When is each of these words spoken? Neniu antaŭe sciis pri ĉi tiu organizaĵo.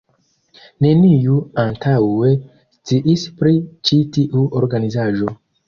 Neniu 0.85 1.35
antaŭe 1.65 2.33
sciis 2.79 3.29
pri 3.43 3.55
ĉi 3.91 4.03
tiu 4.19 4.51
organizaĵo. 4.65 5.33